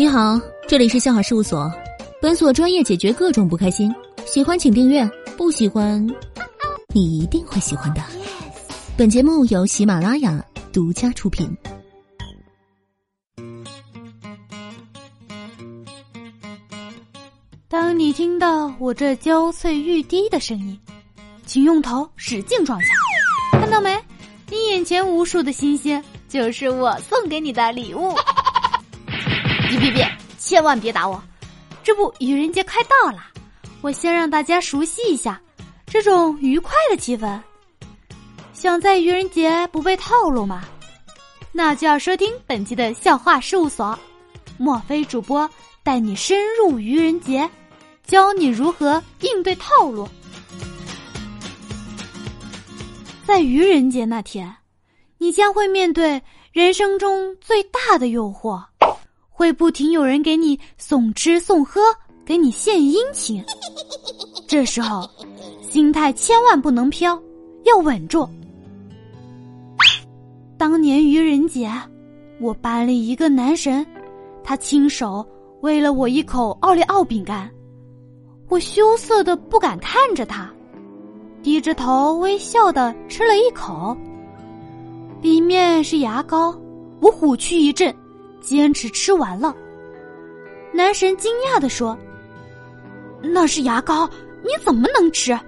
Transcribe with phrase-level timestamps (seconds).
[0.00, 1.70] 你好，这里是笑话事务所，
[2.22, 3.94] 本所专业解决各种不开心。
[4.24, 6.02] 喜欢请订阅，不喜欢
[6.94, 8.00] 你一定会喜欢的。
[8.96, 10.42] 本节目由喜马拉雅
[10.72, 11.54] 独家出品。
[17.68, 20.80] 当你听到我这娇脆欲滴的声音，
[21.44, 22.88] 请用头使劲撞下。
[23.52, 23.94] 看到没？
[24.48, 28.14] 你眼前无数的新鲜，就是我送给你的礼物。
[29.70, 30.18] 别别别！
[30.36, 31.22] 千万别打我！
[31.84, 33.22] 这不，愚人节快到了，
[33.80, 35.40] 我先让大家熟悉一下
[35.86, 37.40] 这种愉快的气氛。
[38.52, 40.64] 想在愚人节不被套路吗？
[41.52, 43.96] 那就要收听本期的笑话事务所，
[44.58, 45.48] 墨菲主播
[45.84, 47.48] 带你深入愚人节，
[48.04, 50.08] 教你如何应对套路。
[53.24, 54.52] 在愚人节那天，
[55.18, 56.20] 你将会面对
[56.52, 58.60] 人生中最大的诱惑。
[59.40, 61.80] 会不停有人给你送吃送喝，
[62.26, 63.42] 给你献殷勤。
[64.46, 65.08] 这时候，
[65.62, 67.18] 心态千万不能飘，
[67.64, 68.28] 要稳住。
[70.58, 71.72] 当年愚人节，
[72.38, 73.86] 我班里一个男神，
[74.44, 75.26] 他亲手
[75.62, 77.50] 喂了我一口奥利奥饼干，
[78.50, 80.52] 我羞涩的不敢看着他，
[81.42, 83.96] 低着头微笑的吃了一口。
[85.22, 86.54] 里面是牙膏，
[87.00, 87.90] 我虎躯一震。
[88.40, 89.54] 坚持吃完了，
[90.72, 91.96] 男神惊讶的说
[93.22, 94.08] ：“那是牙膏，
[94.42, 95.38] 你怎么能吃？”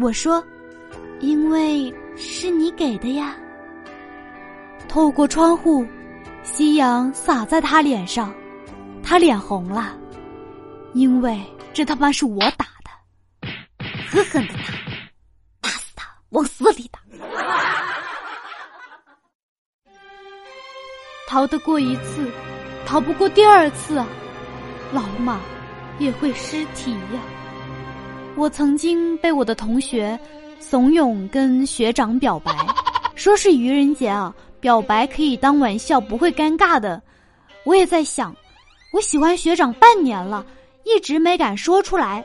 [0.00, 0.42] 我说
[1.20, 3.36] ：“因为是你给的呀。”
[4.88, 5.86] 透过窗户，
[6.42, 8.34] 夕阳洒在他脸上，
[9.02, 9.96] 他脸红了，
[10.94, 11.40] 因为
[11.72, 13.48] 这他妈是我打的，
[14.08, 14.62] 狠狠的打，
[15.60, 17.00] 打死他，往死里打。
[21.36, 22.30] 逃得过一次，
[22.86, 24.08] 逃不过第二次啊！
[24.90, 25.38] 老马
[25.98, 27.20] 也会失蹄呀。
[28.36, 30.18] 我曾经被我的同学
[30.58, 32.56] 怂恿跟学长表白，
[33.14, 37.02] 说是愚人节啊，表白可以当玩笑，不会尴尬的。
[37.64, 38.34] 我也在想，
[38.94, 40.42] 我喜欢学长半年了，
[40.84, 42.24] 一直没敢说出来，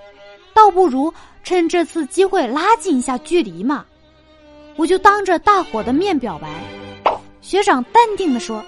[0.53, 3.85] 倒不如趁这次机会拉近一下距离嘛。
[4.77, 6.47] 我就当着大伙的面表白，
[7.41, 8.63] 学长淡定的说。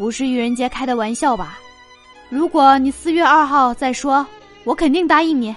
[0.00, 1.58] 不是愚人节开的玩笑吧？
[2.30, 4.26] 如果你四月二号再说，
[4.64, 5.54] 我肯定答应你。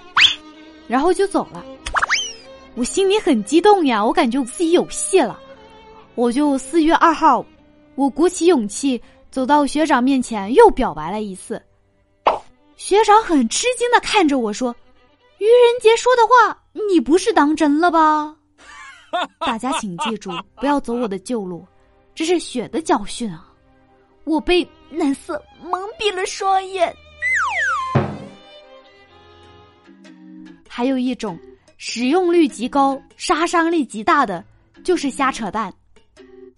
[0.86, 1.64] 然后就走了。
[2.76, 5.40] 我心里很激动呀，我感觉我自己有戏了。
[6.16, 7.46] 我就四月二号，
[7.96, 11.62] 我鼓起勇气走到学长面前，又表白了一次。
[12.76, 14.76] 学长很吃惊的看着我说
[15.40, 18.36] ：“愚人节说的话，你不是当真了吧？”
[19.40, 21.66] 大家请记住，不要走我的旧路，
[22.14, 23.48] 这是血的教训啊！
[24.24, 26.94] 我被蓝色蒙蔽了双眼。
[30.68, 31.38] 还有一种
[31.78, 34.44] 使用率极高、杀伤力极大的，
[34.84, 35.72] 就是瞎扯淡。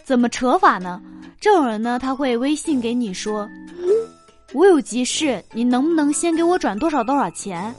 [0.04, 1.02] 怎么扯法呢？
[1.42, 3.50] 这种人呢，他会微信给你说
[4.54, 7.74] ：“我有急事，你能不能先给我转多少多少钱？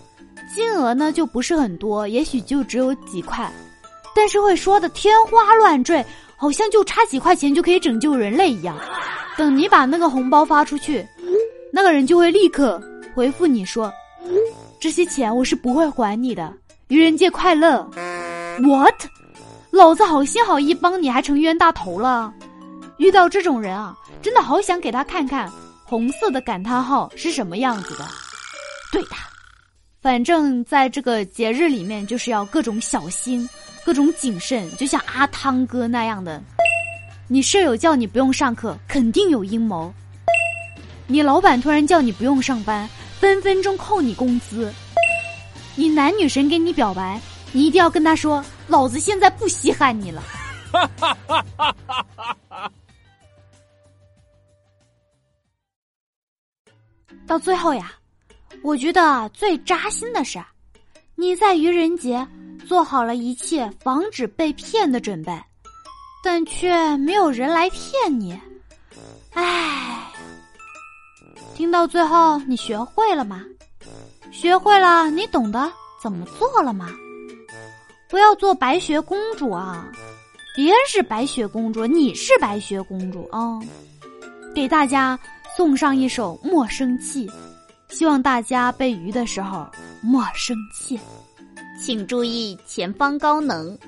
[0.55, 3.51] 金额呢就不是很多，也许就只有几块，
[4.15, 6.05] 但是会说的天花乱坠，
[6.37, 8.79] 好像就差几块钱就可以拯救人类一样。”
[9.37, 11.07] 等你把那个红包发出去，
[11.73, 12.83] 那个人就会立刻
[13.15, 13.93] 回复你说
[14.81, 16.53] ：“这些钱我是不会还你的。”
[16.89, 17.83] 愚人节快乐
[18.61, 18.95] ！What？
[19.71, 22.33] 老子好心好意帮你，还成冤大头了。
[22.97, 25.53] 遇到这种人啊，真的好想给他看看
[25.85, 28.07] 红色的感叹号是什么样子的。
[28.91, 29.11] 对的，
[30.01, 33.47] 反正在这个节日里面，就是要各种小心，
[33.85, 36.41] 各种谨慎，就像阿汤哥那样的。
[37.29, 39.93] 你舍友叫你不用上课，肯定有阴谋。
[41.09, 42.89] 你老板突然叫你不用上班，
[43.19, 44.73] 分分钟扣你工资。
[45.75, 47.21] 你男女神给你表白，
[47.51, 50.23] 你一定要跟他说：“老子现在不稀罕你了。
[57.27, 57.93] ”到最后呀，
[58.63, 60.39] 我觉得最扎心的是，
[61.17, 62.25] 你在愚人节
[62.69, 65.37] 做好了一切防止被骗的准备。
[66.27, 68.37] 但却没有人来骗你，
[69.33, 70.13] 唉。
[71.55, 73.45] 听到最后，你学会了吗？
[74.33, 76.91] 学会了，你懂得怎么做了吗？
[78.11, 79.87] 不要做白雪公主啊！
[80.57, 83.61] 别人是白雪公主，你是白雪公主啊！
[84.53, 85.17] 给大家
[85.57, 87.29] 送上一首《莫生气》，
[87.89, 89.65] 希望大家被鱼的时候
[90.03, 90.99] 莫生气。
[91.81, 93.79] 请注意前方高能。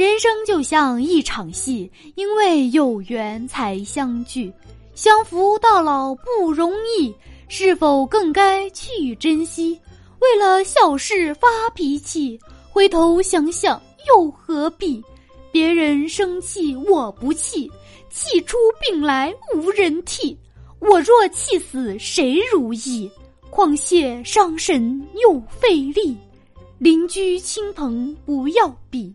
[0.00, 4.50] 人生就像一场戏，因为有缘才相聚，
[4.94, 7.14] 相扶到老不容易，
[7.48, 9.78] 是否更该去珍惜？
[10.20, 15.04] 为了小事发脾气，回头想想又何必？
[15.52, 17.70] 别人生气我不气，
[18.08, 20.34] 气出病来无人替。
[20.78, 23.10] 我若气死谁如意？
[23.50, 26.16] 况且伤神又费力。
[26.78, 29.14] 邻居亲朋不要比，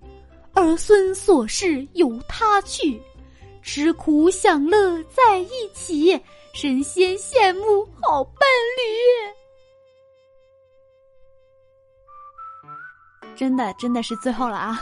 [0.56, 3.00] 儿孙琐事由他去。
[3.62, 6.12] 吃苦享乐在一起，
[6.54, 8.48] 神仙羡慕好伴
[8.78, 8.86] 侣。
[13.36, 14.81] 真的，真的是最后了啊！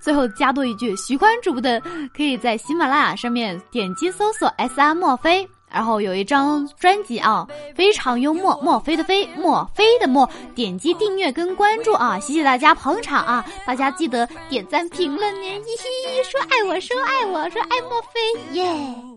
[0.00, 1.80] 最后加多一句，喜欢主播的
[2.14, 5.48] 可以在喜马拉雅上面点击搜索 “S R 墨菲”。
[5.72, 19.09] 然后有一张专辑啊，非常幽默，墨菲的菲，墨菲的墨，点击订阅跟关注啊，谢谢大家捧场啊，大家记得点赞评论呢，嘻嘻，说爱我，说爱我，说爱墨菲，耶。